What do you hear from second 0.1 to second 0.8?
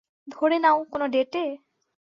ধরে নাও,